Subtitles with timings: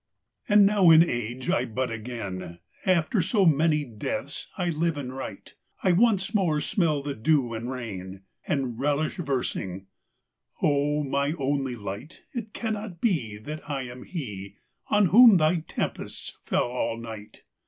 [0.49, 2.57] And now in age I bud again;
[2.87, 8.23] After so many deaths I live and write;I once more smell the dew and rain,
[8.47, 9.85] And relish versing:
[10.59, 16.97] O my only light, It cannot beThat I am heOn whom thy tempests fell all
[16.97, 17.43] night!